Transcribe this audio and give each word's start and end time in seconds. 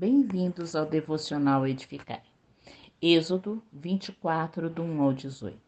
Bem-vindos 0.00 0.74
ao 0.74 0.86
Devocional 0.86 1.66
Edificar. 1.66 2.22
Êxodo 3.02 3.62
24, 3.70 4.70
do 4.70 4.82
1 4.82 5.02
ao 5.02 5.12
18. 5.12 5.60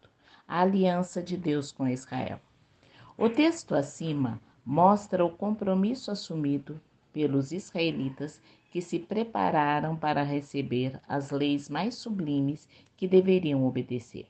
A 0.49 0.63
aliança 0.63 1.23
de 1.23 1.37
Deus 1.37 1.71
com 1.71 1.87
Israel. 1.87 2.41
O 3.19 3.29
texto 3.29 3.75
acima 3.75 4.41
mostra 4.65 5.23
o 5.23 5.29
compromisso 5.29 6.11
assumido 6.11 6.81
pelos 7.13 7.53
israelitas 7.53 8.41
que 8.71 8.81
se 8.81 8.99
prepararam 8.99 9.95
para 9.95 10.23
receber 10.23 10.99
as 11.07 11.31
leis 11.31 11.69
mais 11.69 11.97
sublimes 11.97 12.67
que 12.97 13.07
deveriam 13.07 13.67
obedecer. 13.67 14.27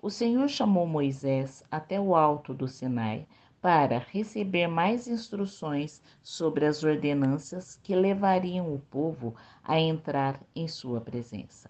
O 0.00 0.08
Senhor 0.08 0.48
chamou 0.48 0.86
Moisés 0.86 1.62
até 1.70 2.00
o 2.00 2.16
alto 2.16 2.54
do 2.54 2.66
Sinai 2.66 3.26
para 3.60 3.98
receber 3.98 4.68
mais 4.68 5.08
instruções 5.08 6.00
sobre 6.22 6.64
as 6.64 6.84
ordenanças 6.84 7.78
que 7.82 7.94
levariam 7.94 8.72
o 8.72 8.78
povo 8.78 9.34
a 9.64 9.78
entrar 9.80 10.40
em 10.54 10.68
sua 10.68 11.00
presença. 11.00 11.68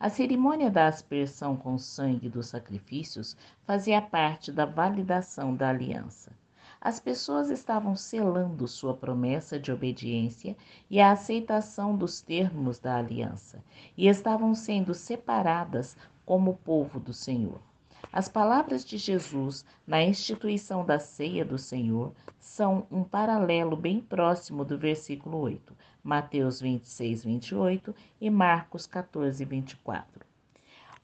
A 0.00 0.08
cerimônia 0.08 0.70
da 0.70 0.86
aspersão 0.86 1.56
com 1.56 1.76
sangue 1.76 2.28
dos 2.28 2.46
sacrifícios 2.46 3.36
fazia 3.66 4.00
parte 4.00 4.52
da 4.52 4.64
validação 4.64 5.54
da 5.54 5.68
aliança. 5.70 6.32
As 6.80 7.00
pessoas 7.00 7.50
estavam 7.50 7.96
selando 7.96 8.68
sua 8.68 8.94
promessa 8.94 9.58
de 9.58 9.72
obediência 9.72 10.56
e 10.88 11.00
a 11.00 11.10
aceitação 11.10 11.96
dos 11.96 12.20
termos 12.20 12.78
da 12.78 12.96
aliança, 12.96 13.62
e 13.96 14.06
estavam 14.06 14.54
sendo 14.54 14.94
separadas 14.94 15.96
como 16.24 16.56
povo 16.58 17.00
do 17.00 17.12
Senhor. 17.12 17.67
As 18.12 18.28
palavras 18.28 18.84
de 18.84 18.96
Jesus 18.96 19.64
na 19.86 20.02
instituição 20.02 20.84
da 20.84 20.98
ceia 20.98 21.44
do 21.44 21.58
Senhor 21.58 22.12
são 22.38 22.86
um 22.90 23.04
paralelo 23.04 23.76
bem 23.76 24.00
próximo 24.00 24.64
do 24.64 24.78
versículo 24.78 25.38
8, 25.38 25.76
Mateus 26.02 26.60
26, 26.60 27.24
28 27.24 27.94
e 28.20 28.30
Marcos 28.30 28.86
14, 28.86 29.44
24. 29.44 30.26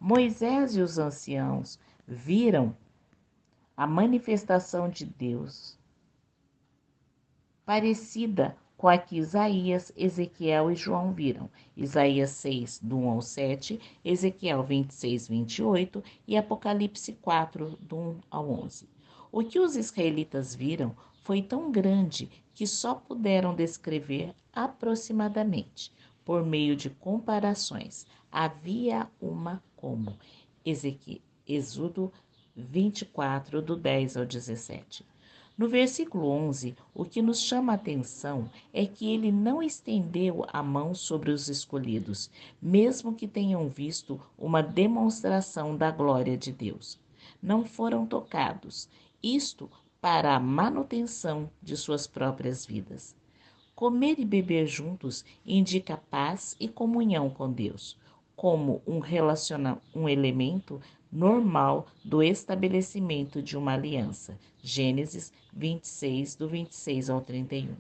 Moisés 0.01 0.77
e 0.77 0.81
os 0.81 0.99
anciãos 0.99 1.79
viram 2.07 2.77
a 3.77 3.87
manifestação 3.87 4.89
de 4.89 5.05
Deus 5.05 5.79
parecida 7.65 8.57
a 8.89 8.99
que 8.99 9.17
Isaías, 9.17 9.93
Ezequiel 9.97 10.71
e 10.71 10.77
João 10.77 11.13
viram. 11.13 11.51
Isaías 11.77 12.31
6, 12.31 12.81
do 12.81 12.97
1 12.97 13.11
ao 13.11 13.23
7, 13.23 13.81
Ezequiel 14.05 14.63
26, 14.63 15.29
28 15.29 16.05
e 16.27 16.37
Apocalipse 16.37 17.13
4, 17.15 17.79
do 17.81 17.97
1 17.97 18.21
ao 18.31 18.51
11. 18.51 18.89
O 19.33 19.43
que 19.43 19.59
os 19.59 19.77
israelitas 19.77 20.55
viram 20.55 20.95
foi 21.23 21.43
tão 21.43 21.73
grande 21.73 22.31
que 22.55 22.67
só 22.67 22.95
puderam 22.95 23.55
descrever 23.55 24.35
aproximadamente, 24.53 25.91
por 26.25 26.45
meio 26.45 26.77
de 26.77 26.89
comparações. 26.89 28.07
Havia 28.31 29.09
uma 29.21 29.63
como. 29.75 30.17
Êxodo 31.47 32.13
24, 32.57 33.61
do 33.61 33.77
10 33.77 34.17
ao 34.17 34.25
17. 34.25 35.05
No 35.57 35.69
versículo 35.69 36.29
11, 36.31 36.75
o 36.93 37.05
que 37.05 37.23
nos 37.23 37.41
chama 37.41 37.73
a 37.73 37.77
atenção 37.77 38.51
é 38.73 38.85
que 38.87 39.13
ele 39.15 39.31
não 39.31 39.63
estendeu 39.63 40.45
a 40.53 40.61
mão 40.65 40.93
sobre 40.97 41.31
os 41.31 41.49
escolhidos, 41.49 42.29
mesmo 42.61 43.15
que 43.15 43.29
tenham 43.29 43.69
visto 43.69 44.21
uma 44.37 44.61
demonstração 44.61 45.77
da 45.77 45.93
glória 45.93 46.37
de 46.37 46.51
Deus. 46.51 46.99
Não 47.41 47.65
foram 47.65 48.05
tocados, 48.05 48.89
isto 49.23 49.71
para 50.01 50.35
a 50.35 50.41
manutenção 50.41 51.49
de 51.63 51.77
suas 51.77 52.05
próprias 52.05 52.67
vidas. 52.67 53.15
Comer 53.77 54.19
e 54.19 54.25
beber 54.25 54.67
juntos 54.67 55.25
indica 55.47 55.97
paz 55.97 56.57
e 56.59 56.67
comunhão 56.67 57.31
com 57.31 57.51
Deus, 57.51 57.97
como 58.35 58.83
um, 58.85 59.01
um 59.95 60.09
elemento 60.09 60.81
normal 61.15 61.87
do 62.05 62.21
estabelecimento 62.25 63.41
de 63.41 63.57
uma 63.57 63.75
aliança. 63.75 64.37
Gênesis 64.61 65.33
26, 65.53 66.35
do 66.35 66.49
26 66.49 67.09
ao 67.09 67.21
31. 67.21 67.77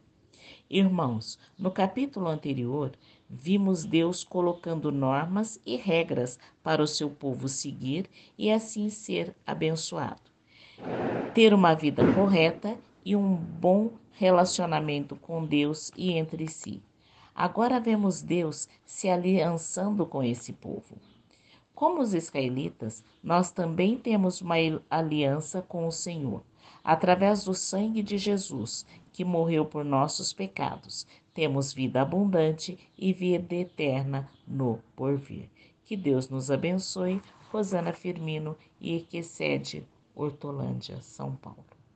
Irmãos, 0.70 1.38
no 1.58 1.70
capítulo 1.70 2.28
anterior, 2.28 2.92
vimos 3.28 3.84
Deus 3.84 4.22
colocando 4.22 4.92
normas 4.92 5.60
e 5.66 5.76
regras 5.76 6.38
para 6.62 6.80
o 6.80 6.86
seu 6.86 7.10
povo 7.10 7.48
seguir 7.48 8.08
e 8.38 8.52
assim 8.52 8.88
ser 8.88 9.34
abençoado. 9.44 10.22
Ter 11.34 11.52
uma 11.52 11.74
vida 11.74 12.04
correta 12.12 12.78
e 13.04 13.16
um 13.16 13.34
bom 13.34 13.90
relacionamento 14.12 15.16
com 15.16 15.44
Deus 15.44 15.90
e 15.96 16.12
entre 16.12 16.46
si. 16.48 16.80
Agora 17.34 17.80
vemos 17.80 18.22
Deus 18.22 18.68
se 18.84 19.08
aliançando 19.08 20.06
com 20.06 20.22
esse 20.22 20.52
povo. 20.52 20.96
Como 21.74 22.00
os 22.00 22.14
israelitas, 22.14 23.02
nós 23.22 23.50
também 23.50 23.98
temos 23.98 24.40
uma 24.40 24.54
aliança 24.88 25.60
com 25.62 25.86
o 25.86 25.92
Senhor. 25.92 26.42
Através 26.82 27.44
do 27.44 27.54
sangue 27.54 28.02
de 28.02 28.16
Jesus, 28.16 28.86
que 29.12 29.24
morreu 29.24 29.64
por 29.64 29.84
nossos 29.84 30.32
pecados, 30.32 31.06
temos 31.32 31.72
vida 31.72 32.00
abundante 32.00 32.78
e 32.96 33.12
vida 33.12 33.54
eterna 33.54 34.30
no 34.46 34.78
porvir. 34.94 35.48
Que 35.84 35.96
Deus 35.96 36.28
nos 36.28 36.50
abençoe. 36.50 37.20
Rosana 37.50 37.92
Firmino 37.92 38.56
e 38.80 38.96
Equecede, 38.96 39.86
Hortolândia, 40.14 41.00
São 41.02 41.36
Paulo. 41.36 41.64